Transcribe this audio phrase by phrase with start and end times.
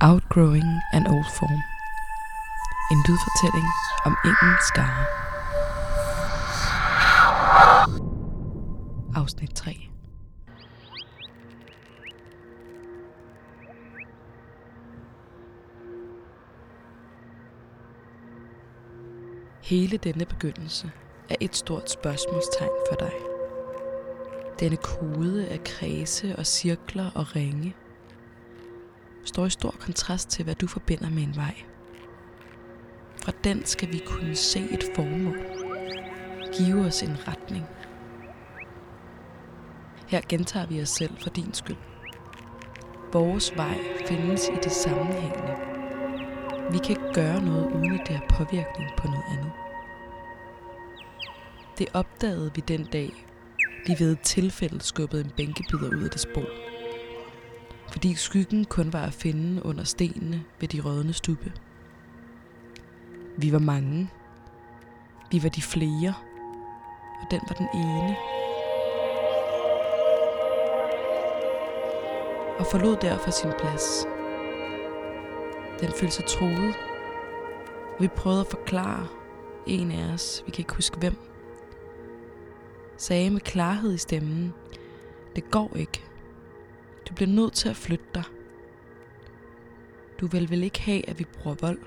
[0.00, 1.62] Outgrowing an Old Form.
[2.90, 3.68] En lydfortælling
[4.04, 5.06] om ingen skare.
[9.14, 9.88] Afsnit 3.
[19.62, 20.90] Hele denne begyndelse
[21.30, 23.12] er et stort spørgsmålstegn for dig.
[24.60, 27.74] Denne kode af kredse og cirkler og ringe
[29.26, 31.54] står i stor kontrast til, hvad du forbinder med en vej.
[33.22, 35.38] Fra den skal vi kunne se et formål.
[36.58, 37.64] Give os en retning.
[40.06, 41.76] Her gentager vi os selv for din skyld.
[43.12, 43.78] Vores vej
[44.08, 45.54] findes i det sammenhængende.
[46.72, 49.52] Vi kan ikke gøre noget, uden at det har påvirkning på noget andet.
[51.78, 53.26] Det opdagede vi den dag,
[53.86, 56.44] vi ved et tilfælde skubbede en bænkebider ud af det spor.
[57.96, 61.52] Fordi skyggen kun var at finde under stenene ved de rødne stube.
[63.36, 64.10] Vi var mange.
[65.30, 66.14] Vi var de flere.
[67.22, 68.16] Og den var den ene.
[72.58, 74.06] Og forlod derfor sin plads.
[75.80, 76.74] Den følte sig troet.
[77.96, 79.06] Og vi prøvede at forklare
[79.66, 81.16] en af os, vi kan ikke huske hvem,
[82.96, 84.54] sagde med klarhed i stemmen,
[85.36, 85.85] det går ikke.
[87.16, 88.24] Bliver nødt til at flytte dig.
[90.20, 91.78] Du vil vel ikke have, at vi bruger vold?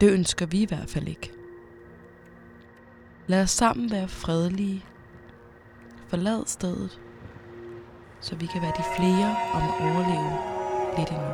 [0.00, 1.32] Det ønsker vi i hvert fald ikke.
[3.26, 4.84] Lad os sammen være fredelige.
[6.06, 7.00] Forlad stedet,
[8.20, 10.38] så vi kan være de flere om at overleve
[10.98, 11.32] lidt endnu.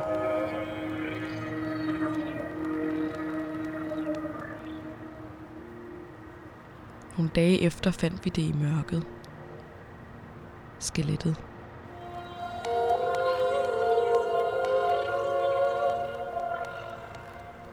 [7.17, 9.07] Nogle dage efter fandt vi det i mørket.
[10.79, 11.48] Skelettet.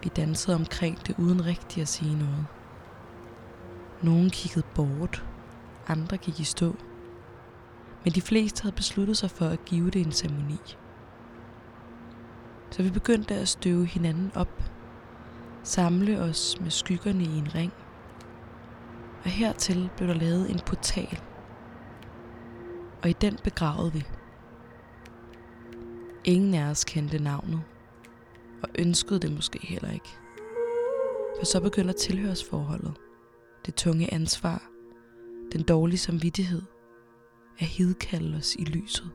[0.06, 2.46] Vi dansede omkring det uden rigtig at sige noget.
[4.02, 5.24] Nogle kiggede bort,
[5.88, 6.76] andre gik i stå.
[8.04, 10.76] Men de fleste havde besluttet sig for at give det en ceremoni.
[12.70, 14.62] Så vi begyndte at støve hinanden op,
[15.62, 17.72] samle os med skyggerne i en ring–
[19.26, 21.20] og hertil blev der lavet en portal.
[23.02, 24.06] Og i den begravede vi.
[26.24, 27.62] Ingen af os kendte navnet,
[28.66, 30.08] og ønskede det måske heller ikke.
[31.38, 32.94] For så begynder tilhørsforholdet,
[33.66, 34.70] det tunge ansvar,
[35.52, 36.62] den dårlige samvittighed,
[37.58, 39.10] at hidkalde os i lyset.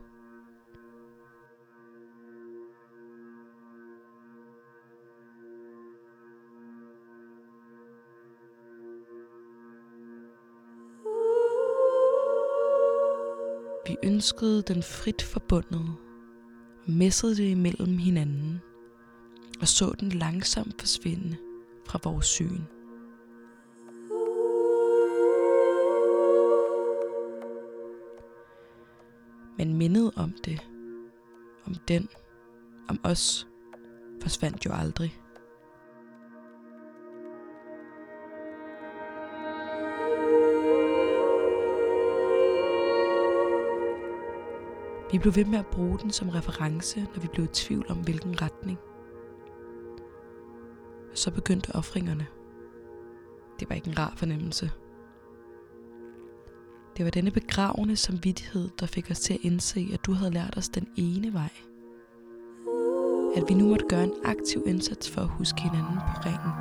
[13.86, 15.96] Vi ønskede den frit forbundet,
[16.86, 18.60] messede det imellem hinanden,
[19.62, 21.36] og så den langsomt forsvinde
[21.86, 22.60] fra vores syn.
[29.58, 30.60] Men mindet om det,
[31.64, 32.08] om den,
[32.88, 33.46] om os,
[34.22, 35.18] forsvandt jo aldrig.
[45.12, 47.96] Vi blev ved med at bruge den som reference, når vi blev i tvivl om
[47.96, 48.78] hvilken retning.
[51.14, 52.26] Så begyndte offringerne.
[53.60, 54.70] Det var ikke en rar fornemmelse.
[56.96, 60.54] Det var denne begravende samvittighed, der fik os til at indse, at du havde lært
[60.56, 61.50] os den ene vej.
[63.36, 66.52] At vi nu måtte gøre en aktiv indsats for at huske hinanden på ringen.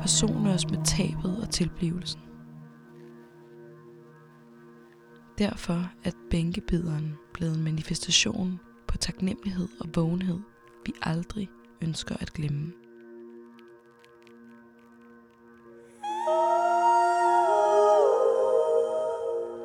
[0.00, 2.20] Forsone os med tabet og tilblivelsen.
[5.38, 10.40] Derfor er bænkebideren blevet en manifestation på taknemmelighed og vågenhed,
[10.86, 11.50] vi aldrig
[11.82, 12.72] ønsker at glemme.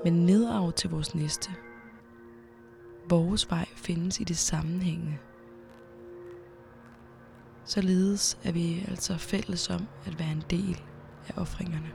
[0.09, 1.51] Men nedarv til vores næste.
[3.09, 5.17] Vores vej findes i det sammenhængende.
[7.65, 10.81] Således er vi altså fælles om at være en del
[11.27, 11.91] af offringerne.